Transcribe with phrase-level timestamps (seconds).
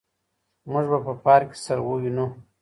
[0.71, 2.25] موږ به په پارک کي سره ووينو.